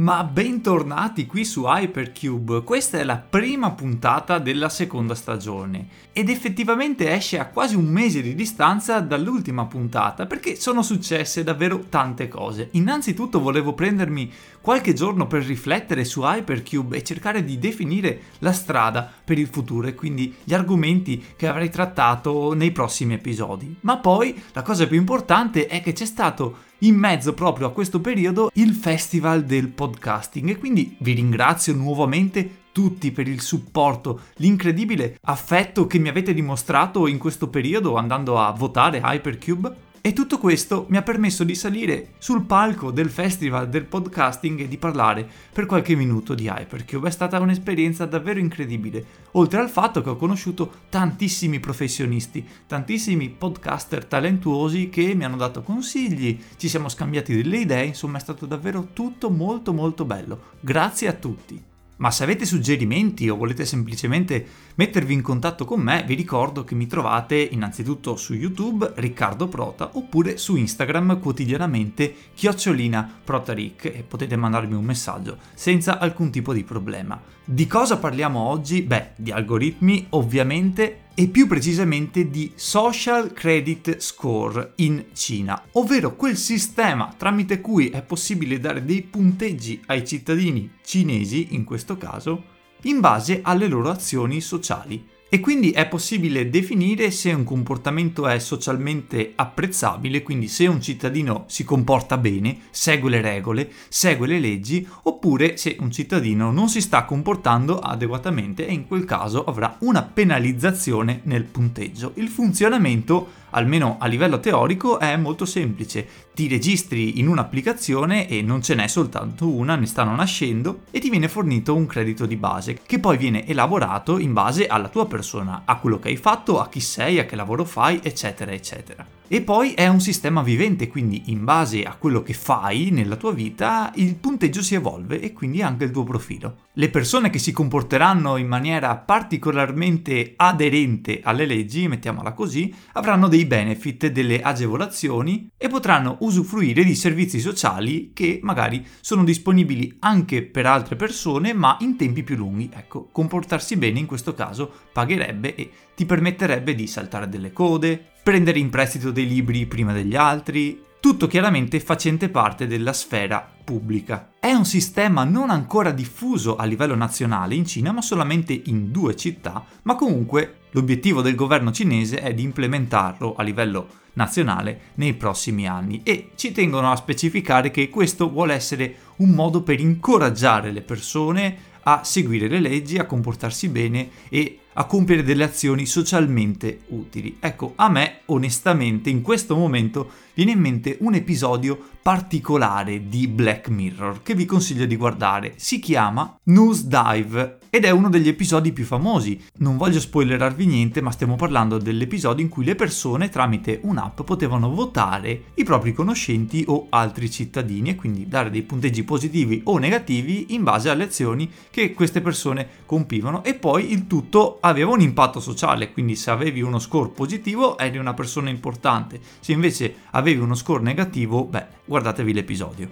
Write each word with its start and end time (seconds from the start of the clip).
Ma 0.00 0.24
bentornati 0.24 1.26
qui 1.26 1.44
su 1.44 1.64
Hypercube, 1.66 2.62
questa 2.62 2.98
è 2.98 3.04
la 3.04 3.18
prima 3.18 3.72
puntata 3.72 4.38
della 4.38 4.70
seconda 4.70 5.14
stagione 5.14 5.88
ed 6.12 6.30
effettivamente 6.30 7.12
esce 7.12 7.38
a 7.38 7.48
quasi 7.48 7.76
un 7.76 7.84
mese 7.84 8.22
di 8.22 8.34
distanza 8.34 9.00
dall'ultima 9.00 9.66
puntata 9.66 10.24
perché 10.24 10.56
sono 10.56 10.80
successe 10.80 11.44
davvero 11.44 11.84
tante 11.90 12.28
cose. 12.28 12.68
Innanzitutto 12.72 13.42
volevo 13.42 13.74
prendermi 13.74 14.32
qualche 14.60 14.92
giorno 14.92 15.26
per 15.26 15.44
riflettere 15.44 16.04
su 16.04 16.22
Hypercube 16.22 16.96
e 16.96 17.02
cercare 17.02 17.44
di 17.44 17.58
definire 17.58 18.20
la 18.38 18.52
strada 18.52 19.10
per 19.24 19.38
il 19.38 19.48
futuro 19.48 19.86
e 19.86 19.94
quindi 19.94 20.34
gli 20.44 20.54
argomenti 20.54 21.24
che 21.36 21.46
avrei 21.46 21.70
trattato 21.70 22.52
nei 22.54 22.70
prossimi 22.70 23.14
episodi. 23.14 23.76
Ma 23.80 23.98
poi 23.98 24.40
la 24.52 24.62
cosa 24.62 24.86
più 24.86 24.98
importante 24.98 25.66
è 25.66 25.82
che 25.82 25.92
c'è 25.92 26.04
stato 26.04 26.68
in 26.80 26.96
mezzo 26.96 27.34
proprio 27.34 27.66
a 27.66 27.72
questo 27.72 28.00
periodo 28.00 28.50
il 28.54 28.72
festival 28.72 29.44
del 29.44 29.68
podcasting 29.68 30.50
e 30.50 30.58
quindi 30.58 30.96
vi 31.00 31.12
ringrazio 31.12 31.74
nuovamente 31.74 32.58
tutti 32.72 33.10
per 33.10 33.26
il 33.26 33.40
supporto, 33.40 34.20
l'incredibile 34.36 35.18
affetto 35.22 35.86
che 35.86 35.98
mi 35.98 36.08
avete 36.08 36.32
dimostrato 36.32 37.06
in 37.06 37.18
questo 37.18 37.48
periodo 37.48 37.96
andando 37.96 38.38
a 38.38 38.52
votare 38.52 39.00
Hypercube 39.02 39.88
e 40.02 40.14
tutto 40.14 40.38
questo 40.38 40.86
mi 40.88 40.96
ha 40.96 41.02
permesso 41.02 41.44
di 41.44 41.54
salire 41.54 42.12
sul 42.18 42.44
palco 42.44 42.90
del 42.90 43.10
festival 43.10 43.68
del 43.68 43.84
podcasting 43.84 44.60
e 44.60 44.68
di 44.68 44.78
parlare 44.78 45.28
per 45.52 45.66
qualche 45.66 45.94
minuto 45.94 46.34
di 46.34 46.46
Hypercube. 46.46 47.08
È 47.08 47.10
stata 47.12 47.38
un'esperienza 47.38 48.06
davvero 48.06 48.38
incredibile, 48.38 49.04
oltre 49.32 49.60
al 49.60 49.68
fatto 49.68 50.02
che 50.02 50.08
ho 50.08 50.16
conosciuto 50.16 50.72
tantissimi 50.88 51.60
professionisti, 51.60 52.46
tantissimi 52.66 53.28
podcaster 53.28 54.06
talentuosi 54.06 54.88
che 54.88 55.14
mi 55.14 55.24
hanno 55.24 55.36
dato 55.36 55.62
consigli, 55.62 56.40
ci 56.56 56.68
siamo 56.68 56.88
scambiati 56.88 57.36
delle 57.36 57.58
idee, 57.58 57.84
insomma 57.84 58.16
è 58.16 58.20
stato 58.20 58.46
davvero 58.46 58.88
tutto 58.92 59.28
molto 59.28 59.72
molto 59.72 60.04
bello. 60.04 60.40
Grazie 60.60 61.08
a 61.08 61.12
tutti. 61.12 61.69
Ma 62.00 62.10
se 62.10 62.24
avete 62.24 62.46
suggerimenti 62.46 63.28
o 63.28 63.36
volete 63.36 63.66
semplicemente 63.66 64.46
mettervi 64.76 65.12
in 65.12 65.20
contatto 65.20 65.66
con 65.66 65.80
me, 65.80 66.02
vi 66.06 66.14
ricordo 66.14 66.64
che 66.64 66.74
mi 66.74 66.86
trovate 66.86 67.36
innanzitutto 67.36 68.16
su 68.16 68.32
YouTube 68.32 68.92
Riccardo 68.96 69.48
Prota 69.48 69.90
oppure 69.92 70.38
su 70.38 70.56
Instagram 70.56 71.20
quotidianamente 71.20 72.14
chiocciolina 72.34 73.20
protaric 73.22 73.84
e 73.84 74.04
potete 74.08 74.34
mandarmi 74.36 74.74
un 74.74 74.84
messaggio 74.84 75.36
senza 75.52 75.98
alcun 75.98 76.30
tipo 76.30 76.54
di 76.54 76.64
problema. 76.64 77.20
Di 77.44 77.66
cosa 77.66 77.98
parliamo 77.98 78.40
oggi? 78.40 78.80
Beh, 78.80 79.10
di 79.16 79.30
algoritmi 79.30 80.06
ovviamente 80.10 81.08
e 81.20 81.28
più 81.28 81.46
precisamente 81.46 82.30
di 82.30 82.50
Social 82.54 83.34
Credit 83.34 83.98
Score 83.98 84.72
in 84.76 85.08
Cina, 85.12 85.64
ovvero 85.72 86.16
quel 86.16 86.34
sistema 86.34 87.12
tramite 87.14 87.60
cui 87.60 87.90
è 87.90 88.00
possibile 88.00 88.58
dare 88.58 88.82
dei 88.86 89.02
punteggi 89.02 89.82
ai 89.88 90.06
cittadini 90.06 90.76
cinesi, 90.82 91.48
in 91.50 91.64
questo 91.64 91.98
caso, 91.98 92.42
in 92.84 93.00
base 93.00 93.40
alle 93.42 93.68
loro 93.68 93.90
azioni 93.90 94.40
sociali. 94.40 95.06
E 95.32 95.38
quindi 95.38 95.70
è 95.70 95.86
possibile 95.86 96.50
definire 96.50 97.12
se 97.12 97.32
un 97.32 97.44
comportamento 97.44 98.26
è 98.26 98.40
socialmente 98.40 99.30
apprezzabile, 99.36 100.24
quindi 100.24 100.48
se 100.48 100.66
un 100.66 100.82
cittadino 100.82 101.44
si 101.46 101.62
comporta 101.62 102.18
bene, 102.18 102.62
segue 102.70 103.10
le 103.10 103.20
regole, 103.20 103.70
segue 103.88 104.26
le 104.26 104.40
leggi, 104.40 104.84
oppure 105.04 105.56
se 105.56 105.76
un 105.78 105.92
cittadino 105.92 106.50
non 106.50 106.68
si 106.68 106.80
sta 106.80 107.04
comportando 107.04 107.78
adeguatamente 107.78 108.66
e 108.66 108.72
in 108.72 108.88
quel 108.88 109.04
caso 109.04 109.44
avrà 109.44 109.76
una 109.82 110.02
penalizzazione 110.02 111.20
nel 111.22 111.44
punteggio. 111.44 112.10
Il 112.16 112.26
funzionamento 112.26 113.28
almeno 113.50 113.96
a 113.98 114.06
livello 114.06 114.40
teorico, 114.40 114.98
è 114.98 115.16
molto 115.16 115.44
semplice. 115.44 116.06
Ti 116.34 116.48
registri 116.48 117.18
in 117.18 117.28
un'applicazione 117.28 118.28
e 118.28 118.42
non 118.42 118.62
ce 118.62 118.74
n'è 118.74 118.86
soltanto 118.86 119.48
una, 119.48 119.76
ne 119.76 119.86
stanno 119.86 120.14
nascendo, 120.14 120.82
e 120.90 121.00
ti 121.00 121.10
viene 121.10 121.28
fornito 121.28 121.74
un 121.74 121.86
credito 121.86 122.26
di 122.26 122.36
base, 122.36 122.80
che 122.86 122.98
poi 122.98 123.16
viene 123.16 123.46
elaborato 123.46 124.18
in 124.18 124.32
base 124.32 124.66
alla 124.66 124.88
tua 124.88 125.06
persona, 125.06 125.62
a 125.64 125.76
quello 125.76 125.98
che 125.98 126.08
hai 126.08 126.16
fatto, 126.16 126.60
a 126.60 126.68
chi 126.68 126.80
sei, 126.80 127.18
a 127.18 127.26
che 127.26 127.36
lavoro 127.36 127.64
fai, 127.64 128.00
eccetera, 128.02 128.52
eccetera. 128.52 129.18
E 129.32 129.42
poi 129.42 129.74
è 129.74 129.86
un 129.86 130.00
sistema 130.00 130.42
vivente, 130.42 130.88
quindi 130.88 131.22
in 131.26 131.44
base 131.44 131.84
a 131.84 131.94
quello 131.94 132.20
che 132.20 132.32
fai 132.32 132.90
nella 132.90 133.14
tua 133.14 133.30
vita 133.30 133.92
il 133.94 134.16
punteggio 134.16 134.60
si 134.60 134.74
evolve 134.74 135.20
e 135.20 135.32
quindi 135.32 135.62
anche 135.62 135.84
il 135.84 135.92
tuo 135.92 136.02
profilo. 136.02 136.62
Le 136.72 136.90
persone 136.90 137.30
che 137.30 137.38
si 137.38 137.52
comporteranno 137.52 138.38
in 138.38 138.48
maniera 138.48 138.96
particolarmente 138.96 140.32
aderente 140.34 141.20
alle 141.22 141.46
leggi, 141.46 141.86
mettiamola 141.86 142.32
così, 142.32 142.74
avranno 142.94 143.28
dei 143.28 143.44
benefit, 143.44 144.08
delle 144.08 144.40
agevolazioni 144.40 145.48
e 145.56 145.68
potranno 145.68 146.16
usufruire 146.22 146.82
di 146.82 146.96
servizi 146.96 147.38
sociali 147.38 148.10
che 148.12 148.40
magari 148.42 148.84
sono 149.00 149.22
disponibili 149.22 149.94
anche 150.00 150.42
per 150.42 150.66
altre 150.66 150.96
persone 150.96 151.52
ma 151.52 151.76
in 151.82 151.96
tempi 151.96 152.24
più 152.24 152.34
lunghi. 152.34 152.68
Ecco, 152.74 153.08
comportarsi 153.12 153.76
bene 153.76 154.00
in 154.00 154.06
questo 154.06 154.34
caso 154.34 154.68
pagherebbe 154.92 155.54
e 155.54 155.70
ti 155.94 156.04
permetterebbe 156.04 156.74
di 156.74 156.88
saltare 156.88 157.28
delle 157.28 157.52
code, 157.52 158.14
prendere 158.22 158.58
in 158.58 158.70
prestito 158.70 159.10
dei 159.10 159.26
libri 159.26 159.66
prima 159.66 159.92
degli 159.92 160.14
altri, 160.14 160.82
tutto 161.00 161.26
chiaramente 161.26 161.80
facente 161.80 162.28
parte 162.28 162.66
della 162.66 162.92
sfera 162.92 163.48
pubblica. 163.64 164.32
È 164.38 164.52
un 164.52 164.66
sistema 164.66 165.24
non 165.24 165.48
ancora 165.48 165.92
diffuso 165.92 166.56
a 166.56 166.64
livello 166.64 166.94
nazionale 166.94 167.54
in 167.54 167.64
Cina, 167.64 167.90
ma 167.90 168.02
solamente 168.02 168.52
in 168.66 168.90
due 168.90 169.16
città, 169.16 169.64
ma 169.82 169.94
comunque 169.94 170.58
l'obiettivo 170.72 171.22
del 171.22 171.34
governo 171.34 171.72
cinese 171.72 172.20
è 172.20 172.34
di 172.34 172.42
implementarlo 172.42 173.34
a 173.34 173.42
livello 173.42 173.88
nazionale 174.12 174.80
nei 174.94 175.14
prossimi 175.14 175.66
anni 175.66 176.00
e 176.02 176.32
ci 176.34 176.52
tengono 176.52 176.90
a 176.90 176.96
specificare 176.96 177.70
che 177.70 177.88
questo 177.88 178.28
vuole 178.28 178.54
essere 178.54 178.96
un 179.16 179.30
modo 179.30 179.62
per 179.62 179.80
incoraggiare 179.80 180.70
le 180.70 180.82
persone 180.82 181.68
a 181.84 182.04
seguire 182.04 182.48
le 182.48 182.60
leggi, 182.60 182.98
a 182.98 183.06
comportarsi 183.06 183.68
bene 183.68 184.10
e 184.28 184.59
a 184.74 184.84
compiere 184.84 185.22
delle 185.22 185.44
azioni 185.44 185.86
socialmente 185.86 186.80
utili. 186.88 187.36
Ecco, 187.40 187.72
a 187.76 187.88
me 187.88 188.20
onestamente 188.26 189.10
in 189.10 189.22
questo 189.22 189.56
momento 189.56 190.10
viene 190.34 190.52
in 190.52 190.60
mente 190.60 190.96
un 191.00 191.14
episodio 191.14 191.78
particolare 192.02 193.08
di 193.08 193.28
Black 193.28 193.68
Mirror 193.68 194.22
che 194.22 194.34
vi 194.34 194.46
consiglio 194.46 194.86
di 194.86 194.96
guardare. 194.96 195.52
Si 195.56 195.78
chiama 195.78 196.38
News 196.44 196.84
Dive 196.84 197.58
ed 197.68 197.84
è 197.84 197.90
uno 197.90 198.08
degli 198.08 198.28
episodi 198.28 198.72
più 198.72 198.84
famosi. 198.84 199.40
Non 199.58 199.76
voglio 199.76 200.00
spoilerarvi 200.00 200.66
niente, 200.66 201.00
ma 201.00 201.10
stiamo 201.12 201.36
parlando 201.36 201.78
dell'episodio 201.78 202.42
in 202.42 202.50
cui 202.50 202.64
le 202.64 202.74
persone 202.74 203.28
tramite 203.28 203.80
un'app 203.82 204.22
potevano 204.22 204.70
votare 204.70 205.42
i 205.54 205.64
propri 205.64 205.92
conoscenti 205.92 206.64
o 206.66 206.86
altri 206.88 207.30
cittadini 207.30 207.90
e 207.90 207.94
quindi 207.94 208.26
dare 208.26 208.50
dei 208.50 208.62
punteggi 208.62 209.04
positivi 209.04 209.60
o 209.64 209.78
negativi 209.78 210.54
in 210.54 210.64
base 210.64 210.88
alle 210.88 211.04
azioni 211.04 211.48
che 211.70 211.92
queste 211.92 212.20
persone 212.20 212.66
compivano 212.86 213.44
e 213.44 213.54
poi 213.54 213.92
il 213.92 214.06
tutto 214.06 214.58
aveva 214.60 214.90
un 214.90 215.00
impatto 215.00 215.38
sociale, 215.38 215.92
quindi 215.92 216.16
se 216.16 216.30
avevi 216.30 216.62
uno 216.62 216.78
score 216.78 217.10
positivo 217.10 217.78
eri 217.78 217.98
una 217.98 218.14
persona 218.14 218.50
importante, 218.50 219.20
se 219.38 219.52
invece 219.52 219.94
avevi 220.10 220.19
uno 220.20 220.54
score 220.54 220.82
negativo, 220.82 221.44
beh, 221.44 221.66
guardatevi 221.84 222.32
l'episodio. 222.32 222.88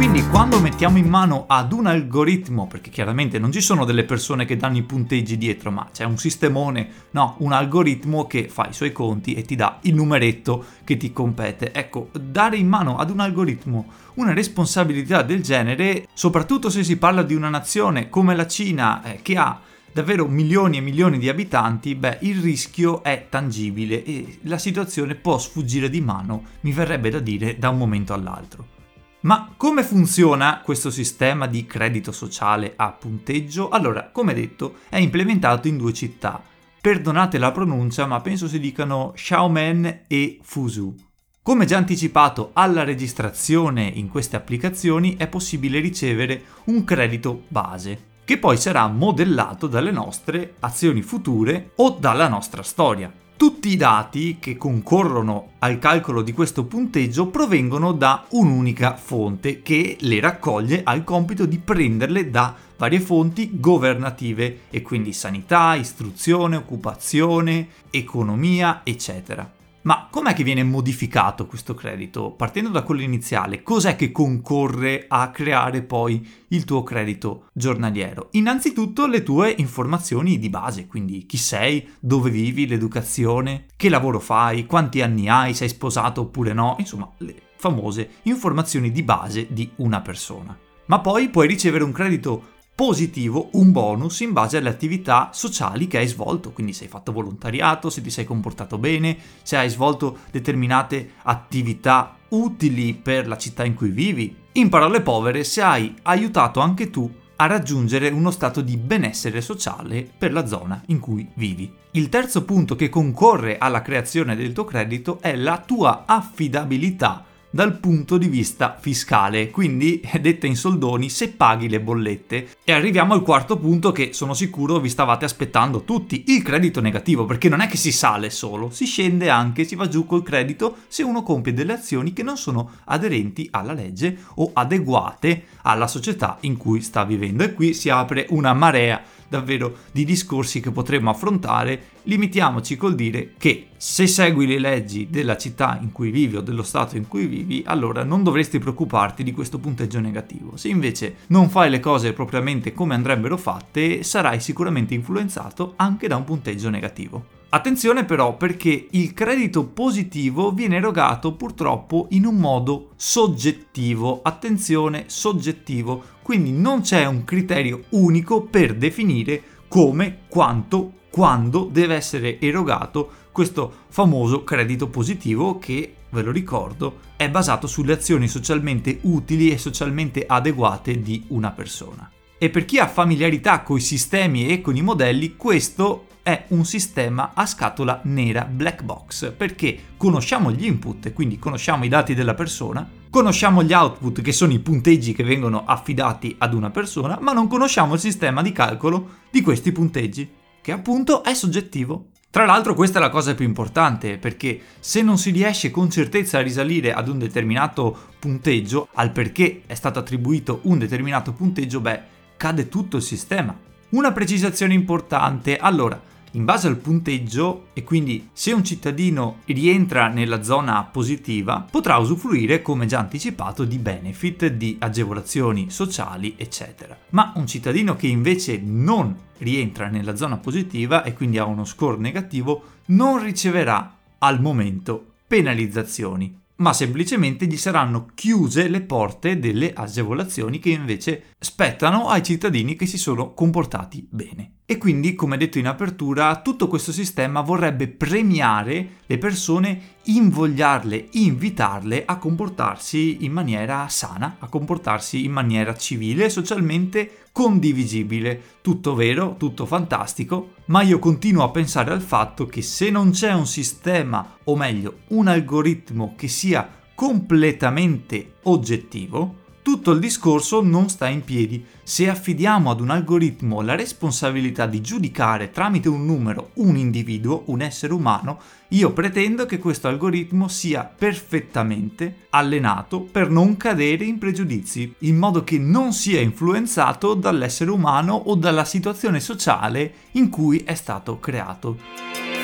Quindi 0.00 0.26
quando 0.28 0.60
mettiamo 0.60 0.98
in 0.98 1.08
mano 1.08 1.44
ad 1.46 1.72
un 1.72 1.86
algoritmo, 1.86 2.66
perché 2.66 2.90
chiaramente 2.90 3.38
non 3.38 3.52
ci 3.52 3.60
sono 3.60 3.84
delle 3.84 4.02
persone 4.02 4.44
che 4.44 4.56
danno 4.56 4.78
i 4.78 4.82
punteggi 4.82 5.38
dietro, 5.38 5.70
ma 5.70 5.88
c'è 5.92 6.04
un 6.04 6.18
sistemone, 6.18 6.88
no, 7.10 7.36
un 7.38 7.52
algoritmo 7.52 8.26
che 8.26 8.48
fa 8.48 8.66
i 8.68 8.72
suoi 8.72 8.90
conti 8.90 9.34
e 9.34 9.42
ti 9.42 9.54
dà 9.54 9.78
il 9.82 9.94
numeretto 9.94 10.64
che 10.82 10.96
ti 10.96 11.12
compete. 11.12 11.72
Ecco, 11.72 12.08
dare 12.12 12.56
in 12.56 12.66
mano 12.66 12.96
ad 12.96 13.10
un 13.10 13.20
algoritmo 13.20 13.86
una 14.14 14.32
responsabilità 14.32 15.22
del 15.22 15.42
genere, 15.42 16.08
soprattutto 16.12 16.70
se 16.70 16.82
si 16.82 16.96
parla 16.96 17.22
di 17.22 17.34
una 17.34 17.48
nazione 17.48 18.08
come 18.08 18.34
la 18.34 18.48
Cina 18.48 19.04
eh, 19.04 19.20
che 19.22 19.36
ha 19.36 19.60
davvero 19.92 20.26
milioni 20.26 20.78
e 20.78 20.80
milioni 20.80 21.18
di 21.18 21.28
abitanti, 21.28 21.94
beh, 21.94 22.18
il 22.22 22.40
rischio 22.40 23.02
è 23.02 23.26
tangibile 23.28 24.04
e 24.04 24.38
la 24.42 24.58
situazione 24.58 25.14
può 25.14 25.38
sfuggire 25.38 25.90
di 25.90 26.00
mano, 26.00 26.44
mi 26.60 26.72
verrebbe 26.72 27.10
da 27.10 27.18
dire, 27.18 27.58
da 27.58 27.70
un 27.70 27.78
momento 27.78 28.12
all'altro. 28.12 28.78
Ma 29.22 29.52
come 29.56 29.82
funziona 29.82 30.60
questo 30.64 30.90
sistema 30.90 31.46
di 31.46 31.66
credito 31.66 32.10
sociale 32.10 32.72
a 32.76 32.90
punteggio? 32.92 33.68
Allora, 33.68 34.10
come 34.10 34.32
detto, 34.32 34.76
è 34.88 34.96
implementato 34.96 35.68
in 35.68 35.76
due 35.76 35.92
città. 35.92 36.42
Perdonate 36.80 37.36
la 37.36 37.52
pronuncia, 37.52 38.06
ma 38.06 38.20
penso 38.22 38.48
si 38.48 38.58
dicano 38.58 39.12
Xiaomen 39.14 40.04
e 40.06 40.38
Fuzhou. 40.42 40.94
Come 41.42 41.66
già 41.66 41.76
anticipato 41.76 42.50
alla 42.54 42.84
registrazione 42.84 43.84
in 43.84 44.08
queste 44.08 44.36
applicazioni 44.36 45.16
è 45.16 45.26
possibile 45.26 45.80
ricevere 45.80 46.42
un 46.64 46.84
credito 46.84 47.42
base, 47.48 48.09
che 48.30 48.38
poi 48.38 48.56
sarà 48.56 48.86
modellato 48.86 49.66
dalle 49.66 49.90
nostre 49.90 50.54
azioni 50.60 51.02
future 51.02 51.72
o 51.74 51.96
dalla 51.98 52.28
nostra 52.28 52.62
storia. 52.62 53.12
Tutti 53.36 53.70
i 53.70 53.76
dati 53.76 54.36
che 54.38 54.56
concorrono 54.56 55.54
al 55.58 55.80
calcolo 55.80 56.22
di 56.22 56.30
questo 56.30 56.64
punteggio 56.64 57.26
provengono 57.26 57.90
da 57.90 58.26
un'unica 58.28 58.94
fonte 58.94 59.62
che 59.62 59.96
le 59.98 60.20
raccoglie 60.20 60.82
al 60.84 61.02
compito 61.02 61.44
di 61.44 61.58
prenderle 61.58 62.30
da 62.30 62.54
varie 62.76 63.00
fonti 63.00 63.50
governative 63.54 64.60
e 64.70 64.80
quindi 64.80 65.12
sanità, 65.12 65.74
istruzione, 65.74 66.54
occupazione, 66.54 67.66
economia, 67.90 68.82
eccetera. 68.84 69.58
Ma 69.82 70.08
com'è 70.10 70.34
che 70.34 70.44
viene 70.44 70.62
modificato 70.62 71.46
questo 71.46 71.72
credito? 71.72 72.32
Partendo 72.32 72.68
da 72.68 72.82
quello 72.82 73.00
iniziale, 73.00 73.62
cos'è 73.62 73.96
che 73.96 74.12
concorre 74.12 75.06
a 75.08 75.30
creare 75.30 75.82
poi 75.82 76.28
il 76.48 76.64
tuo 76.64 76.82
credito 76.82 77.46
giornaliero? 77.54 78.28
Innanzitutto 78.32 79.06
le 79.06 79.22
tue 79.22 79.54
informazioni 79.56 80.38
di 80.38 80.50
base, 80.50 80.86
quindi 80.86 81.24
chi 81.24 81.38
sei, 81.38 81.88
dove 81.98 82.28
vivi, 82.28 82.66
l'educazione, 82.66 83.64
che 83.74 83.88
lavoro 83.88 84.20
fai, 84.20 84.66
quanti 84.66 85.00
anni 85.00 85.28
hai, 85.30 85.54
sei 85.54 85.70
sposato 85.70 86.20
oppure 86.22 86.52
no, 86.52 86.76
insomma 86.78 87.10
le 87.18 87.48
famose 87.56 88.10
informazioni 88.24 88.90
di 88.90 89.02
base 89.02 89.46
di 89.48 89.70
una 89.76 90.02
persona. 90.02 90.54
Ma 90.86 90.98
poi 90.98 91.28
puoi 91.28 91.46
ricevere 91.46 91.84
un 91.84 91.92
credito 91.92 92.49
positivo 92.80 93.50
un 93.52 93.72
bonus 93.72 94.20
in 94.20 94.32
base 94.32 94.56
alle 94.56 94.70
attività 94.70 95.28
sociali 95.34 95.86
che 95.86 95.98
hai 95.98 96.06
svolto, 96.06 96.50
quindi 96.50 96.72
se 96.72 96.84
hai 96.84 96.88
fatto 96.88 97.12
volontariato, 97.12 97.90
se 97.90 98.00
ti 98.00 98.08
sei 98.08 98.24
comportato 98.24 98.78
bene, 98.78 99.18
se 99.42 99.58
hai 99.58 99.68
svolto 99.68 100.20
determinate 100.30 101.10
attività 101.24 102.16
utili 102.30 102.94
per 102.94 103.28
la 103.28 103.36
città 103.36 103.66
in 103.66 103.74
cui 103.74 103.90
vivi. 103.90 104.34
In 104.52 104.70
parole 104.70 105.02
povere, 105.02 105.44
se 105.44 105.60
hai 105.60 105.94
aiutato 106.04 106.60
anche 106.60 106.88
tu 106.88 107.12
a 107.36 107.44
raggiungere 107.44 108.08
uno 108.08 108.30
stato 108.30 108.62
di 108.62 108.78
benessere 108.78 109.42
sociale 109.42 110.08
per 110.16 110.32
la 110.32 110.46
zona 110.46 110.80
in 110.86 111.00
cui 111.00 111.28
vivi. 111.34 111.70
Il 111.90 112.08
terzo 112.08 112.46
punto 112.46 112.76
che 112.76 112.88
concorre 112.88 113.58
alla 113.58 113.82
creazione 113.82 114.34
del 114.34 114.54
tuo 114.54 114.64
credito 114.64 115.18
è 115.20 115.36
la 115.36 115.58
tua 115.58 116.04
affidabilità 116.06 117.26
dal 117.50 117.78
punto 117.78 118.16
di 118.16 118.28
vista 118.28 118.76
fiscale, 118.80 119.50
quindi 119.50 120.00
detta 120.20 120.46
in 120.46 120.56
soldoni 120.56 121.08
se 121.08 121.30
paghi 121.30 121.68
le 121.68 121.80
bollette. 121.80 122.48
E 122.64 122.72
arriviamo 122.72 123.14
al 123.14 123.22
quarto 123.22 123.58
punto 123.58 123.92
che 123.92 124.12
sono 124.12 124.34
sicuro 124.34 124.78
vi 124.78 124.88
stavate 124.88 125.24
aspettando 125.24 125.82
tutti, 125.82 126.24
il 126.28 126.42
credito 126.42 126.80
negativo, 126.80 127.26
perché 127.26 127.48
non 127.48 127.60
è 127.60 127.66
che 127.66 127.76
si 127.76 127.92
sale 127.92 128.30
solo, 128.30 128.70
si 128.70 128.86
scende 128.86 129.28
anche, 129.28 129.64
si 129.64 129.74
va 129.74 129.88
giù 129.88 130.06
col 130.06 130.22
credito 130.22 130.76
se 130.88 131.02
uno 131.02 131.22
compie 131.22 131.52
delle 131.52 131.72
azioni 131.72 132.12
che 132.12 132.22
non 132.22 132.36
sono 132.36 132.70
aderenti 132.84 133.48
alla 133.50 133.72
legge 133.72 134.16
o 134.36 134.50
adeguate 134.52 135.44
alla 135.62 135.86
società 135.86 136.38
in 136.40 136.56
cui 136.56 136.80
sta 136.80 137.04
vivendo. 137.04 137.42
E 137.42 137.52
qui 137.54 137.74
si 137.74 137.88
apre 137.90 138.26
una 138.30 138.52
marea 138.52 139.02
davvero 139.30 139.76
di 139.92 140.04
discorsi 140.04 140.60
che 140.60 140.72
potremmo 140.72 141.08
affrontare, 141.08 141.82
limitiamoci 142.02 142.76
col 142.76 142.96
dire 142.96 143.34
che 143.38 143.68
se 143.76 144.08
segui 144.08 144.46
le 144.46 144.58
leggi 144.58 145.08
della 145.08 145.36
città 145.36 145.78
in 145.80 145.92
cui 145.92 146.10
vivi 146.10 146.36
o 146.36 146.40
dello 146.40 146.64
stato 146.64 146.96
in 146.96 147.06
cui 147.06 147.26
vivi, 147.26 147.62
allora 147.64 148.02
non 148.02 148.24
dovresti 148.24 148.58
preoccuparti 148.58 149.22
di 149.22 149.32
questo 149.32 149.58
punteggio 149.58 150.00
negativo. 150.00 150.56
Se 150.56 150.68
invece 150.68 151.14
non 151.28 151.48
fai 151.48 151.70
le 151.70 151.80
cose 151.80 152.12
propriamente 152.12 152.72
come 152.74 152.94
andrebbero 152.94 153.36
fatte, 153.36 154.02
sarai 154.02 154.40
sicuramente 154.40 154.94
influenzato 154.94 155.74
anche 155.76 156.08
da 156.08 156.16
un 156.16 156.24
punteggio 156.24 156.68
negativo. 156.68 157.38
Attenzione 157.52 158.04
però 158.04 158.36
perché 158.36 158.86
il 158.92 159.12
credito 159.12 159.66
positivo 159.66 160.52
viene 160.52 160.76
erogato 160.76 161.34
purtroppo 161.34 162.06
in 162.10 162.24
un 162.24 162.36
modo 162.36 162.90
soggettivo, 162.94 164.20
attenzione 164.22 165.06
soggettivo, 165.08 166.00
quindi 166.22 166.52
non 166.52 166.82
c'è 166.82 167.06
un 167.06 167.24
criterio 167.24 167.86
unico 167.90 168.42
per 168.42 168.76
definire 168.76 169.42
come, 169.66 170.20
quanto, 170.28 170.92
quando 171.10 171.68
deve 171.68 171.96
essere 171.96 172.40
erogato 172.40 173.10
questo 173.32 173.78
famoso 173.88 174.44
credito 174.44 174.88
positivo 174.88 175.58
che, 175.58 175.94
ve 176.08 176.22
lo 176.22 176.30
ricordo, 176.30 176.98
è 177.16 177.28
basato 177.28 177.66
sulle 177.66 177.94
azioni 177.94 178.28
socialmente 178.28 179.00
utili 179.02 179.50
e 179.50 179.58
socialmente 179.58 180.24
adeguate 180.24 181.00
di 181.00 181.24
una 181.30 181.50
persona. 181.50 182.08
E 182.38 182.48
per 182.48 182.64
chi 182.64 182.78
ha 182.78 182.86
familiarità 182.86 183.62
con 183.62 183.76
i 183.76 183.80
sistemi 183.80 184.46
e 184.46 184.60
con 184.60 184.76
i 184.76 184.82
modelli, 184.82 185.36
questo 185.36 186.06
è 186.22 186.44
un 186.48 186.64
sistema 186.64 187.32
a 187.34 187.46
scatola 187.46 188.00
nera 188.04 188.44
black 188.44 188.82
box 188.82 189.32
perché 189.32 189.78
conosciamo 189.96 190.50
gli 190.50 190.66
input, 190.66 191.12
quindi 191.12 191.38
conosciamo 191.38 191.84
i 191.84 191.88
dati 191.88 192.14
della 192.14 192.34
persona, 192.34 192.88
conosciamo 193.08 193.62
gli 193.62 193.72
output 193.72 194.22
che 194.22 194.32
sono 194.32 194.52
i 194.52 194.58
punteggi 194.58 195.12
che 195.12 195.24
vengono 195.24 195.64
affidati 195.64 196.34
ad 196.38 196.54
una 196.54 196.70
persona, 196.70 197.18
ma 197.20 197.32
non 197.32 197.48
conosciamo 197.48 197.94
il 197.94 198.00
sistema 198.00 198.42
di 198.42 198.52
calcolo 198.52 199.18
di 199.30 199.40
questi 199.40 199.72
punteggi, 199.72 200.30
che 200.60 200.72
appunto 200.72 201.24
è 201.24 201.34
soggettivo. 201.34 202.08
Tra 202.30 202.44
l'altro 202.44 202.74
questa 202.74 202.98
è 202.98 203.02
la 203.02 203.08
cosa 203.08 203.34
più 203.34 203.44
importante 203.44 204.16
perché 204.16 204.60
se 204.78 205.02
non 205.02 205.18
si 205.18 205.32
riesce 205.32 205.72
con 205.72 205.90
certezza 205.90 206.38
a 206.38 206.42
risalire 206.42 206.92
ad 206.92 207.08
un 207.08 207.18
determinato 207.18 208.14
punteggio, 208.20 208.88
al 208.94 209.10
perché 209.10 209.62
è 209.66 209.74
stato 209.74 209.98
attribuito 209.98 210.60
un 210.64 210.78
determinato 210.78 211.32
punteggio, 211.32 211.80
beh, 211.80 212.02
cade 212.36 212.68
tutto 212.68 212.98
il 212.98 213.02
sistema. 213.02 213.68
Una 213.90 214.12
precisazione 214.12 214.72
importante, 214.72 215.56
allora, 215.56 216.00
in 216.32 216.44
base 216.44 216.68
al 216.68 216.76
punteggio 216.76 217.70
e 217.72 217.82
quindi 217.82 218.28
se 218.32 218.52
un 218.52 218.62
cittadino 218.62 219.38
rientra 219.46 220.06
nella 220.06 220.44
zona 220.44 220.84
positiva 220.84 221.66
potrà 221.68 221.96
usufruire 221.96 222.62
come 222.62 222.86
già 222.86 223.00
anticipato 223.00 223.64
di 223.64 223.78
benefit, 223.78 224.46
di 224.46 224.76
agevolazioni 224.78 225.70
sociali 225.70 226.34
eccetera. 226.36 226.96
Ma 227.10 227.32
un 227.34 227.48
cittadino 227.48 227.96
che 227.96 228.06
invece 228.06 228.60
non 228.62 229.12
rientra 229.38 229.88
nella 229.88 230.14
zona 230.14 230.36
positiva 230.36 231.02
e 231.02 231.12
quindi 231.12 231.38
ha 231.38 231.44
uno 231.44 231.64
score 231.64 231.96
negativo 231.96 232.62
non 232.86 233.20
riceverà 233.20 233.96
al 234.18 234.40
momento 234.40 235.04
penalizzazioni 235.26 236.38
ma 236.60 236.72
semplicemente 236.72 237.46
gli 237.46 237.56
saranno 237.56 238.08
chiuse 238.14 238.68
le 238.68 238.82
porte 238.82 239.38
delle 239.38 239.72
agevolazioni 239.72 240.58
che 240.58 240.70
invece 240.70 241.34
spettano 241.42 242.08
ai 242.08 242.22
cittadini 242.22 242.76
che 242.76 242.84
si 242.84 242.98
sono 242.98 243.32
comportati 243.32 244.06
bene. 244.08 244.52
E 244.66 244.76
quindi, 244.76 245.14
come 245.14 245.38
detto 245.38 245.58
in 245.58 245.66
apertura, 245.66 246.42
tutto 246.42 246.68
questo 246.68 246.92
sistema 246.92 247.40
vorrebbe 247.40 247.88
premiare 247.88 248.98
le 249.06 249.18
persone, 249.18 249.80
invogliarle, 250.04 251.08
invitarle 251.12 252.04
a 252.04 252.18
comportarsi 252.18 253.24
in 253.24 253.32
maniera 253.32 253.88
sana, 253.88 254.36
a 254.38 254.48
comportarsi 254.48 255.24
in 255.24 255.32
maniera 255.32 255.74
civile 255.74 256.26
e 256.26 256.30
socialmente 256.30 257.24
condivisibile. 257.32 258.40
Tutto 258.60 258.94
vero, 258.94 259.34
tutto 259.38 259.66
fantastico, 259.66 260.52
ma 260.66 260.82
io 260.82 260.98
continuo 260.98 261.42
a 261.42 261.50
pensare 261.50 261.90
al 261.90 262.02
fatto 262.02 262.46
che 262.46 262.62
se 262.62 262.90
non 262.90 263.10
c'è 263.10 263.32
un 263.32 263.46
sistema, 263.46 264.36
o 264.44 264.56
meglio, 264.56 264.98
un 265.08 265.26
algoritmo 265.26 266.14
che 266.16 266.28
sia 266.28 266.78
completamente 266.94 268.34
oggettivo, 268.42 269.38
tutto 269.62 269.90
il 269.90 269.98
discorso 269.98 270.62
non 270.62 270.88
sta 270.88 271.08
in 271.08 271.22
piedi. 271.22 271.64
Se 271.82 272.08
affidiamo 272.08 272.70
ad 272.70 272.80
un 272.80 272.90
algoritmo 272.90 273.60
la 273.60 273.74
responsabilità 273.74 274.66
di 274.66 274.80
giudicare 274.80 275.50
tramite 275.50 275.88
un 275.88 276.06
numero 276.06 276.50
un 276.54 276.76
individuo, 276.76 277.42
un 277.46 277.60
essere 277.60 277.92
umano, 277.92 278.40
io 278.68 278.92
pretendo 278.92 279.46
che 279.46 279.58
questo 279.58 279.88
algoritmo 279.88 280.48
sia 280.48 280.84
perfettamente 280.84 282.26
allenato 282.30 283.00
per 283.00 283.28
non 283.28 283.56
cadere 283.56 284.04
in 284.04 284.18
pregiudizi, 284.18 284.94
in 285.00 285.16
modo 285.16 285.44
che 285.44 285.58
non 285.58 285.92
sia 285.92 286.20
influenzato 286.20 287.14
dall'essere 287.14 287.70
umano 287.70 288.14
o 288.14 288.34
dalla 288.36 288.64
situazione 288.64 289.20
sociale 289.20 289.92
in 290.12 290.30
cui 290.30 290.58
è 290.58 290.74
stato 290.74 291.18
creato. 291.18 292.39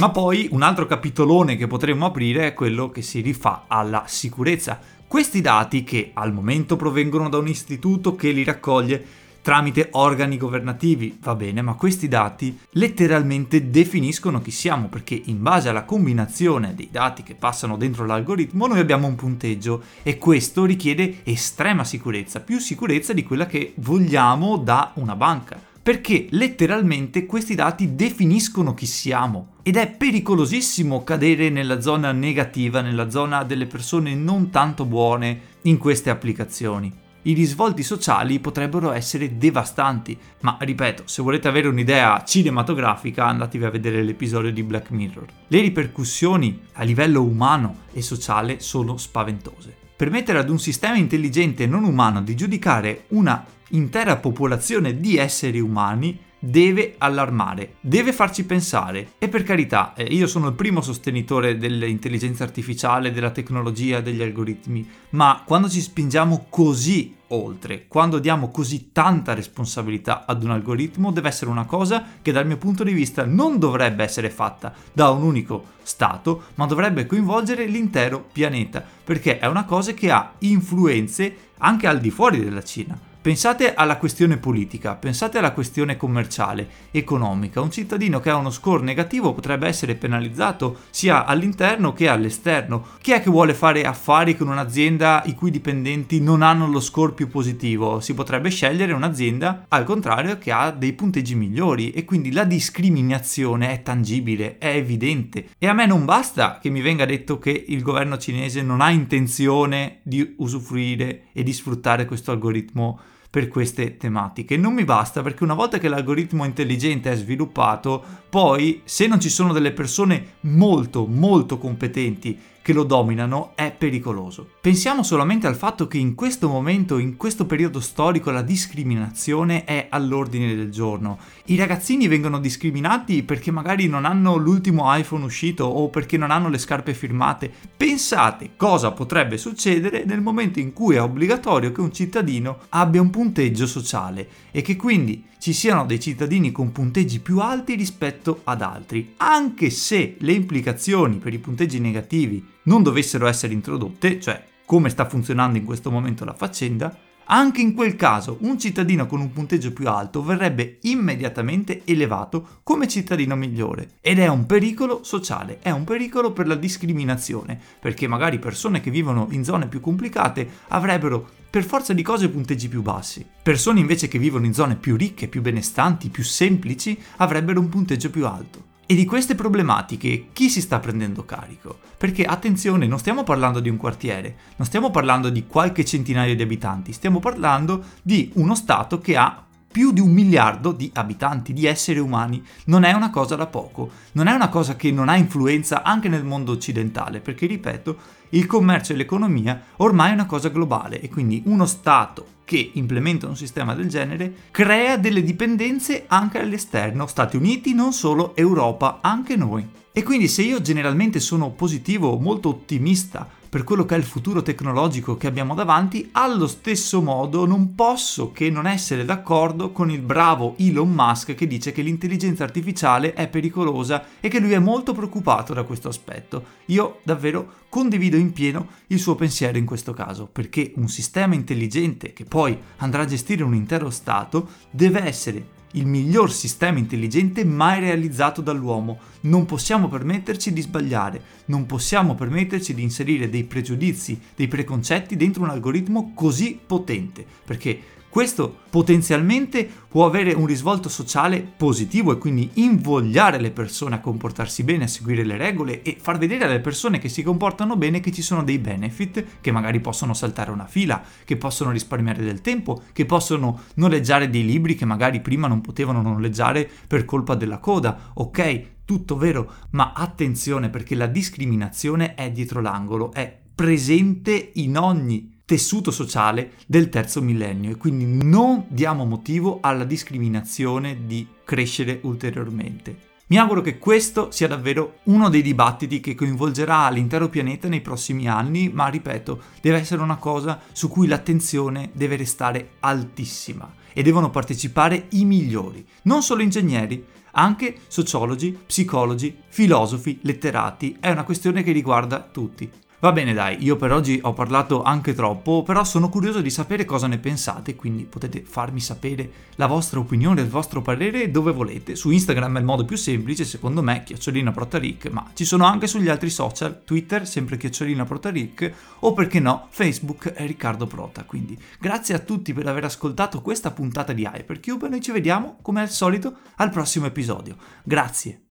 Ma 0.00 0.08
poi 0.08 0.48
un 0.52 0.62
altro 0.62 0.86
capitolone 0.86 1.56
che 1.56 1.66
potremmo 1.66 2.06
aprire 2.06 2.46
è 2.46 2.54
quello 2.54 2.88
che 2.88 3.02
si 3.02 3.20
rifà 3.20 3.64
alla 3.66 4.04
sicurezza. 4.06 4.80
Questi 5.06 5.42
dati 5.42 5.84
che 5.84 6.12
al 6.14 6.32
momento 6.32 6.76
provengono 6.76 7.28
da 7.28 7.36
un 7.36 7.48
istituto 7.48 8.16
che 8.16 8.30
li 8.30 8.42
raccoglie 8.42 9.04
tramite 9.42 9.88
organi 9.92 10.38
governativi, 10.38 11.18
va 11.20 11.34
bene, 11.34 11.60
ma 11.60 11.74
questi 11.74 12.08
dati 12.08 12.58
letteralmente 12.70 13.68
definiscono 13.68 14.40
chi 14.40 14.50
siamo, 14.50 14.88
perché 14.88 15.20
in 15.26 15.42
base 15.42 15.68
alla 15.68 15.84
combinazione 15.84 16.74
dei 16.74 16.88
dati 16.90 17.22
che 17.22 17.34
passano 17.34 17.76
dentro 17.76 18.06
l'algoritmo 18.06 18.66
noi 18.66 18.78
abbiamo 18.78 19.06
un 19.06 19.16
punteggio 19.16 19.82
e 20.02 20.16
questo 20.16 20.64
richiede 20.64 21.16
estrema 21.24 21.84
sicurezza, 21.84 22.40
più 22.40 22.58
sicurezza 22.58 23.12
di 23.12 23.22
quella 23.22 23.44
che 23.44 23.74
vogliamo 23.76 24.56
da 24.56 24.92
una 24.94 25.14
banca 25.14 25.68
perché 25.82 26.26
letteralmente 26.30 27.26
questi 27.26 27.54
dati 27.54 27.94
definiscono 27.94 28.74
chi 28.74 28.86
siamo 28.86 29.54
ed 29.62 29.76
è 29.76 29.90
pericolosissimo 29.90 31.04
cadere 31.04 31.50
nella 31.50 31.80
zona 31.80 32.12
negativa, 32.12 32.80
nella 32.80 33.10
zona 33.10 33.44
delle 33.44 33.66
persone 33.66 34.14
non 34.14 34.50
tanto 34.50 34.84
buone 34.84 35.40
in 35.62 35.76
queste 35.78 36.10
applicazioni. 36.10 36.92
I 37.22 37.34
risvolti 37.34 37.82
sociali 37.82 38.38
potrebbero 38.38 38.92
essere 38.92 39.36
devastanti, 39.36 40.18
ma 40.40 40.56
ripeto, 40.58 41.02
se 41.04 41.20
volete 41.20 41.48
avere 41.48 41.68
un'idea 41.68 42.24
cinematografica 42.24 43.26
andatevi 43.26 43.64
a 43.66 43.70
vedere 43.70 44.02
l'episodio 44.02 44.50
di 44.50 44.62
Black 44.62 44.90
Mirror. 44.90 45.26
Le 45.48 45.60
ripercussioni 45.60 46.62
a 46.72 46.82
livello 46.82 47.22
umano 47.22 47.80
e 47.92 48.00
sociale 48.00 48.60
sono 48.60 48.96
spaventose. 48.96 49.76
Permettere 49.94 50.38
ad 50.38 50.48
un 50.48 50.58
sistema 50.58 50.96
intelligente 50.96 51.66
non 51.66 51.84
umano 51.84 52.22
di 52.22 52.34
giudicare 52.34 53.04
una 53.08 53.44
intera 53.72 54.16
popolazione 54.16 54.98
di 54.98 55.18
esseri 55.18 55.60
umani 55.60 56.18
deve 56.40 56.94
allarmare, 56.98 57.74
deve 57.80 58.12
farci 58.12 58.44
pensare. 58.44 59.12
E 59.18 59.28
per 59.28 59.44
carità, 59.44 59.92
eh, 59.94 60.04
io 60.04 60.26
sono 60.26 60.48
il 60.48 60.54
primo 60.54 60.80
sostenitore 60.80 61.58
dell'intelligenza 61.58 62.42
artificiale, 62.42 63.12
della 63.12 63.30
tecnologia, 63.30 64.00
degli 64.00 64.22
algoritmi, 64.22 64.88
ma 65.10 65.42
quando 65.46 65.68
ci 65.68 65.80
spingiamo 65.80 66.46
così 66.48 67.18
oltre, 67.32 67.86
quando 67.86 68.18
diamo 68.18 68.50
così 68.50 68.90
tanta 68.90 69.34
responsabilità 69.34 70.24
ad 70.26 70.42
un 70.42 70.50
algoritmo, 70.50 71.12
deve 71.12 71.28
essere 71.28 71.50
una 71.50 71.64
cosa 71.64 72.04
che 72.20 72.32
dal 72.32 72.46
mio 72.46 72.56
punto 72.56 72.82
di 72.82 72.92
vista 72.92 73.24
non 73.24 73.58
dovrebbe 73.58 74.02
essere 74.02 74.30
fatta 74.30 74.74
da 74.92 75.10
un 75.10 75.22
unico 75.22 75.78
Stato, 75.82 76.44
ma 76.56 76.66
dovrebbe 76.66 77.06
coinvolgere 77.06 77.66
l'intero 77.66 78.26
pianeta, 78.32 78.84
perché 79.04 79.38
è 79.38 79.46
una 79.46 79.64
cosa 79.64 79.92
che 79.92 80.10
ha 80.10 80.32
influenze 80.38 81.36
anche 81.58 81.86
al 81.86 82.00
di 82.00 82.10
fuori 82.10 82.42
della 82.42 82.62
Cina. 82.62 83.09
Pensate 83.22 83.74
alla 83.74 83.98
questione 83.98 84.38
politica, 84.38 84.94
pensate 84.94 85.36
alla 85.36 85.52
questione 85.52 85.98
commerciale, 85.98 86.66
economica. 86.90 87.60
Un 87.60 87.70
cittadino 87.70 88.18
che 88.18 88.30
ha 88.30 88.36
uno 88.36 88.48
score 88.48 88.82
negativo 88.82 89.34
potrebbe 89.34 89.68
essere 89.68 89.94
penalizzato 89.94 90.78
sia 90.88 91.26
all'interno 91.26 91.92
che 91.92 92.08
all'esterno. 92.08 92.82
Chi 92.98 93.12
è 93.12 93.20
che 93.20 93.28
vuole 93.28 93.52
fare 93.52 93.84
affari 93.84 94.38
con 94.38 94.48
un'azienda 94.48 95.24
i 95.26 95.34
cui 95.34 95.50
dipendenti 95.50 96.18
non 96.18 96.40
hanno 96.40 96.66
lo 96.66 96.80
score 96.80 97.12
più 97.12 97.28
positivo? 97.28 98.00
Si 98.00 98.14
potrebbe 98.14 98.48
scegliere 98.48 98.94
un'azienda 98.94 99.66
al 99.68 99.84
contrario 99.84 100.38
che 100.38 100.50
ha 100.50 100.70
dei 100.70 100.94
punteggi 100.94 101.34
migliori 101.34 101.90
e 101.90 102.06
quindi 102.06 102.32
la 102.32 102.44
discriminazione 102.44 103.70
è 103.70 103.82
tangibile, 103.82 104.56
è 104.56 104.68
evidente. 104.68 105.48
E 105.58 105.66
a 105.66 105.74
me 105.74 105.84
non 105.84 106.06
basta 106.06 106.58
che 106.58 106.70
mi 106.70 106.80
venga 106.80 107.04
detto 107.04 107.38
che 107.38 107.50
il 107.68 107.82
governo 107.82 108.16
cinese 108.16 108.62
non 108.62 108.80
ha 108.80 108.88
intenzione 108.88 109.98
di 110.04 110.36
usufruire 110.38 111.24
e 111.34 111.42
di 111.42 111.52
sfruttare 111.52 112.06
questo 112.06 112.30
algoritmo 112.30 112.98
per 113.30 113.46
queste 113.46 113.96
tematiche. 113.96 114.56
Non 114.56 114.74
mi 114.74 114.84
basta 114.84 115.22
perché 115.22 115.44
una 115.44 115.54
volta 115.54 115.78
che 115.78 115.88
l'algoritmo 115.88 116.44
intelligente 116.44 117.12
è 117.12 117.16
sviluppato, 117.16 118.02
poi 118.28 118.82
se 118.84 119.06
non 119.06 119.20
ci 119.20 119.28
sono 119.28 119.52
delle 119.52 119.72
persone 119.72 120.34
molto 120.40 121.06
molto 121.06 121.56
competenti 121.56 122.36
che 122.62 122.72
lo 122.72 122.84
dominano 122.84 123.52
è 123.54 123.74
pericoloso. 123.76 124.48
Pensiamo 124.60 125.02
solamente 125.02 125.46
al 125.46 125.56
fatto 125.56 125.86
che 125.86 125.98
in 125.98 126.14
questo 126.14 126.48
momento, 126.48 126.98
in 126.98 127.16
questo 127.16 127.46
periodo 127.46 127.80
storico, 127.80 128.30
la 128.30 128.42
discriminazione 128.42 129.64
è 129.64 129.86
all'ordine 129.90 130.54
del 130.54 130.70
giorno. 130.70 131.18
I 131.46 131.56
ragazzini 131.56 132.06
vengono 132.06 132.38
discriminati 132.38 133.22
perché 133.22 133.50
magari 133.50 133.88
non 133.88 134.04
hanno 134.04 134.36
l'ultimo 134.36 134.94
iPhone 134.94 135.24
uscito 135.24 135.64
o 135.64 135.88
perché 135.88 136.16
non 136.16 136.30
hanno 136.30 136.48
le 136.48 136.58
scarpe 136.58 136.94
firmate. 136.94 137.50
Pensate 137.76 138.50
cosa 138.56 138.92
potrebbe 138.92 139.38
succedere 139.38 140.04
nel 140.04 140.20
momento 140.20 140.58
in 140.60 140.72
cui 140.72 140.96
è 140.96 141.02
obbligatorio 141.02 141.72
che 141.72 141.80
un 141.80 141.92
cittadino 141.92 142.58
abbia 142.70 143.00
un 143.00 143.10
punteggio 143.10 143.66
sociale 143.66 144.28
e 144.50 144.62
che 144.62 144.76
quindi 144.76 145.28
ci 145.40 145.54
siano 145.54 145.86
dei 145.86 145.98
cittadini 145.98 146.52
con 146.52 146.70
punteggi 146.70 147.20
più 147.20 147.38
alti 147.38 147.74
rispetto 147.74 148.42
ad 148.44 148.60
altri, 148.60 149.14
anche 149.16 149.70
se 149.70 150.16
le 150.18 150.32
implicazioni 150.32 151.16
per 151.16 151.32
i 151.32 151.38
punteggi 151.38 151.80
negativi 151.80 152.46
non 152.64 152.82
dovessero 152.82 153.26
essere 153.26 153.52
introdotte, 153.52 154.20
cioè 154.20 154.44
come 154.64 154.88
sta 154.88 155.08
funzionando 155.08 155.58
in 155.58 155.64
questo 155.64 155.90
momento 155.90 156.24
la 156.24 156.34
faccenda, 156.34 156.96
anche 157.32 157.60
in 157.60 157.74
quel 157.74 157.94
caso 157.94 158.38
un 158.40 158.58
cittadino 158.58 159.06
con 159.06 159.20
un 159.20 159.32
punteggio 159.32 159.72
più 159.72 159.88
alto 159.88 160.22
verrebbe 160.22 160.78
immediatamente 160.82 161.82
elevato 161.84 162.60
come 162.64 162.88
cittadino 162.88 163.36
migliore 163.36 163.90
ed 164.00 164.18
è 164.18 164.26
un 164.26 164.46
pericolo 164.46 165.04
sociale, 165.04 165.60
è 165.60 165.70
un 165.70 165.84
pericolo 165.84 166.32
per 166.32 166.48
la 166.48 166.56
discriminazione, 166.56 167.56
perché 167.78 168.08
magari 168.08 168.40
persone 168.40 168.80
che 168.80 168.90
vivono 168.90 169.28
in 169.30 169.44
zone 169.44 169.68
più 169.68 169.78
complicate 169.78 170.48
avrebbero 170.68 171.28
per 171.48 171.64
forza 171.64 171.92
di 171.92 172.02
cose 172.02 172.28
punteggi 172.28 172.68
più 172.68 172.82
bassi. 172.82 173.24
Persone 173.42 173.78
invece 173.78 174.08
che 174.08 174.18
vivono 174.18 174.46
in 174.46 174.54
zone 174.54 174.74
più 174.74 174.96
ricche, 174.96 175.28
più 175.28 175.40
benestanti, 175.40 176.08
più 176.08 176.24
semplici, 176.24 176.98
avrebbero 177.18 177.60
un 177.60 177.68
punteggio 177.68 178.10
più 178.10 178.26
alto. 178.26 178.69
E 178.90 178.96
di 178.96 179.04
queste 179.04 179.36
problematiche 179.36 180.30
chi 180.32 180.48
si 180.48 180.60
sta 180.60 180.80
prendendo 180.80 181.24
carico? 181.24 181.78
Perché 181.96 182.24
attenzione, 182.24 182.88
non 182.88 182.98
stiamo 182.98 183.22
parlando 183.22 183.60
di 183.60 183.68
un 183.68 183.76
quartiere, 183.76 184.36
non 184.56 184.66
stiamo 184.66 184.90
parlando 184.90 185.30
di 185.30 185.46
qualche 185.46 185.84
centinaio 185.84 186.34
di 186.34 186.42
abitanti, 186.42 186.92
stiamo 186.92 187.20
parlando 187.20 187.84
di 188.02 188.32
uno 188.34 188.56
Stato 188.56 188.98
che 188.98 189.16
ha 189.16 189.44
più 189.70 189.92
di 189.92 190.00
un 190.00 190.10
miliardo 190.10 190.72
di 190.72 190.90
abitanti, 190.94 191.52
di 191.52 191.66
esseri 191.66 191.98
umani. 191.98 192.42
Non 192.66 192.84
è 192.84 192.92
una 192.92 193.10
cosa 193.10 193.36
da 193.36 193.46
poco, 193.46 193.90
non 194.12 194.26
è 194.26 194.32
una 194.32 194.48
cosa 194.48 194.74
che 194.74 194.90
non 194.90 195.08
ha 195.08 195.16
influenza 195.16 195.82
anche 195.82 196.08
nel 196.08 196.24
mondo 196.24 196.52
occidentale, 196.52 197.20
perché 197.20 197.46
ripeto, 197.46 197.96
il 198.30 198.46
commercio 198.46 198.92
e 198.92 198.96
l'economia 198.96 199.60
ormai 199.76 200.10
è 200.10 200.14
una 200.14 200.26
cosa 200.26 200.48
globale 200.48 201.00
e 201.00 201.08
quindi 201.08 201.42
uno 201.46 201.66
Stato 201.66 202.38
che 202.44 202.70
implementa 202.74 203.28
un 203.28 203.36
sistema 203.36 203.74
del 203.74 203.88
genere 203.88 204.32
crea 204.50 204.96
delle 204.96 205.22
dipendenze 205.22 206.04
anche 206.08 206.40
all'esterno, 206.40 207.06
Stati 207.06 207.36
Uniti, 207.36 207.74
non 207.74 207.92
solo 207.92 208.34
Europa, 208.34 208.98
anche 209.02 209.36
noi. 209.36 209.68
E 209.92 210.02
quindi 210.02 210.26
se 210.26 210.42
io 210.42 210.60
generalmente 210.60 211.20
sono 211.20 211.50
positivo, 211.50 212.18
molto 212.18 212.48
ottimista 212.48 213.28
per 213.50 213.64
quello 213.64 213.84
che 213.84 213.96
è 213.96 213.98
il 213.98 214.04
futuro 214.04 214.42
tecnologico 214.42 215.16
che 215.16 215.26
abbiamo 215.26 215.56
davanti, 215.56 216.10
allo 216.12 216.46
stesso 216.46 217.02
modo 217.02 217.46
non 217.46 217.74
posso 217.74 218.30
che 218.30 218.48
non 218.48 218.64
essere 218.64 219.04
d'accordo 219.04 219.72
con 219.72 219.90
il 219.90 219.98
bravo 219.98 220.54
Elon 220.58 220.88
Musk 220.88 221.34
che 221.34 221.48
dice 221.48 221.72
che 221.72 221.82
l'intelligenza 221.82 222.44
artificiale 222.44 223.12
è 223.12 223.26
pericolosa 223.26 224.04
e 224.20 224.28
che 224.28 224.38
lui 224.38 224.52
è 224.52 224.60
molto 224.60 224.92
preoccupato 224.92 225.52
da 225.52 225.64
questo 225.64 225.88
aspetto. 225.88 226.44
Io 226.66 227.00
davvero 227.02 227.54
condivido 227.68 228.16
in 228.16 228.32
pieno 228.32 228.68
il 228.86 229.00
suo 229.00 229.16
pensiero 229.16 229.58
in 229.58 229.66
questo 229.66 229.92
caso, 229.92 230.28
perché 230.30 230.72
un 230.76 230.88
sistema 230.88 231.34
intelligente 231.34 232.12
che 232.12 232.24
poi 232.24 232.56
andrà 232.76 233.02
a 233.02 233.06
gestire 233.06 233.42
un 233.42 233.56
intero 233.56 233.90
Stato 233.90 234.48
deve 234.70 235.04
essere 235.04 235.58
il 235.72 235.86
miglior 235.86 236.32
sistema 236.32 236.78
intelligente 236.78 237.44
mai 237.44 237.80
realizzato 237.80 238.40
dall'uomo. 238.40 238.98
Non 239.22 239.44
possiamo 239.44 239.88
permetterci 239.88 240.52
di 240.52 240.60
sbagliare, 240.60 241.22
non 241.46 241.66
possiamo 241.66 242.14
permetterci 242.14 242.74
di 242.74 242.82
inserire 242.82 243.28
dei 243.28 243.44
pregiudizi, 243.44 244.18
dei 244.34 244.48
preconcetti 244.48 245.16
dentro 245.16 245.42
un 245.42 245.50
algoritmo 245.50 246.12
così 246.14 246.58
potente, 246.64 247.24
perché 247.44 247.80
questo 248.10 248.62
potenzialmente 248.70 249.70
può 249.88 250.04
avere 250.04 250.32
un 250.32 250.44
risvolto 250.44 250.88
sociale 250.88 251.48
positivo 251.56 252.10
e 252.10 252.18
quindi 252.18 252.50
invogliare 252.54 253.38
le 253.38 253.52
persone 253.52 253.94
a 253.94 254.00
comportarsi 254.00 254.64
bene, 254.64 254.84
a 254.84 254.88
seguire 254.88 255.22
le 255.22 255.36
regole 255.36 255.82
e 255.82 255.96
far 256.00 256.18
vedere 256.18 256.44
alle 256.44 256.58
persone 256.58 256.98
che 256.98 257.08
si 257.08 257.22
comportano 257.22 257.76
bene 257.76 258.00
che 258.00 258.10
ci 258.10 258.22
sono 258.22 258.42
dei 258.42 258.58
benefit, 258.58 259.24
che 259.40 259.52
magari 259.52 259.78
possono 259.78 260.12
saltare 260.12 260.50
una 260.50 260.66
fila, 260.66 261.00
che 261.24 261.36
possono 261.36 261.70
risparmiare 261.70 262.24
del 262.24 262.40
tempo, 262.40 262.82
che 262.92 263.06
possono 263.06 263.60
noleggiare 263.74 264.28
dei 264.28 264.44
libri 264.44 264.74
che 264.74 264.84
magari 264.84 265.20
prima 265.20 265.46
non 265.46 265.60
potevano 265.60 266.02
noleggiare 266.02 266.68
per 266.88 267.04
colpa 267.04 267.36
della 267.36 267.58
coda. 267.58 268.10
Ok, 268.14 268.62
tutto 268.84 269.16
vero, 269.16 269.52
ma 269.70 269.92
attenzione 269.94 270.68
perché 270.68 270.96
la 270.96 271.06
discriminazione 271.06 272.14
è 272.14 272.32
dietro 272.32 272.60
l'angolo, 272.60 273.12
è 273.12 273.38
presente 273.54 274.50
in 274.54 274.76
ogni 274.76 275.38
tessuto 275.50 275.90
sociale 275.90 276.52
del 276.64 276.88
terzo 276.90 277.20
millennio 277.20 277.72
e 277.72 277.76
quindi 277.76 278.04
non 278.06 278.66
diamo 278.68 279.04
motivo 279.04 279.58
alla 279.60 279.82
discriminazione 279.82 281.06
di 281.06 281.26
crescere 281.42 281.98
ulteriormente. 282.04 283.08
Mi 283.26 283.36
auguro 283.36 283.60
che 283.60 283.76
questo 283.76 284.30
sia 284.30 284.46
davvero 284.46 284.98
uno 285.06 285.28
dei 285.28 285.42
dibattiti 285.42 285.98
che 285.98 286.14
coinvolgerà 286.14 286.88
l'intero 286.90 287.28
pianeta 287.28 287.66
nei 287.66 287.80
prossimi 287.80 288.28
anni, 288.28 288.70
ma 288.72 288.86
ripeto, 288.86 289.40
deve 289.60 289.78
essere 289.78 290.02
una 290.02 290.18
cosa 290.18 290.60
su 290.70 290.88
cui 290.88 291.08
l'attenzione 291.08 291.90
deve 291.94 292.14
restare 292.14 292.74
altissima 292.78 293.74
e 293.92 294.02
devono 294.02 294.30
partecipare 294.30 295.06
i 295.10 295.24
migliori, 295.24 295.84
non 296.02 296.22
solo 296.22 296.42
ingegneri, 296.42 297.04
anche 297.32 297.78
sociologi, 297.88 298.56
psicologi, 298.66 299.36
filosofi, 299.48 300.20
letterati, 300.22 300.98
è 301.00 301.10
una 301.10 301.24
questione 301.24 301.64
che 301.64 301.72
riguarda 301.72 302.20
tutti. 302.20 302.70
Va 303.02 303.12
bene 303.12 303.32
dai, 303.32 303.64
io 303.64 303.76
per 303.76 303.92
oggi 303.92 304.20
ho 304.22 304.34
parlato 304.34 304.82
anche 304.82 305.14
troppo, 305.14 305.62
però 305.62 305.84
sono 305.84 306.10
curioso 306.10 306.42
di 306.42 306.50
sapere 306.50 306.84
cosa 306.84 307.06
ne 307.06 307.16
pensate, 307.16 307.74
quindi 307.74 308.04
potete 308.04 308.42
farmi 308.42 308.78
sapere 308.78 309.30
la 309.54 309.66
vostra 309.66 310.00
opinione, 310.00 310.42
il 310.42 310.50
vostro 310.50 310.82
parere 310.82 311.30
dove 311.30 311.50
volete. 311.50 311.96
Su 311.96 312.10
Instagram 312.10 312.56
è 312.56 312.58
il 312.58 312.66
modo 312.66 312.84
più 312.84 312.98
semplice, 312.98 313.46
secondo 313.46 313.80
me, 313.80 314.02
chiocciolina 314.04 314.52
protaric, 314.52 315.06
ma 315.06 315.30
ci 315.32 315.46
sono 315.46 315.64
anche 315.64 315.86
sugli 315.86 316.10
altri 316.10 316.28
social, 316.28 316.84
Twitter 316.84 317.26
sempre 317.26 317.56
chiocciolina 317.56 318.04
protaric 318.04 318.70
o 318.98 319.14
perché 319.14 319.40
no, 319.40 319.68
Facebook 319.70 320.32
è 320.32 320.44
Riccardo 320.44 320.86
Prota. 320.86 321.24
Quindi 321.24 321.58
grazie 321.78 322.14
a 322.14 322.18
tutti 322.18 322.52
per 322.52 322.66
aver 322.66 322.84
ascoltato 322.84 323.40
questa 323.40 323.70
puntata 323.70 324.12
di 324.12 324.28
Hypercube 324.30 324.88
e 324.88 324.90
noi 324.90 325.00
ci 325.00 325.10
vediamo 325.10 325.56
come 325.62 325.80
al 325.80 325.88
solito 325.88 326.34
al 326.56 326.68
prossimo 326.68 327.06
episodio. 327.06 327.56
Grazie. 327.82 328.42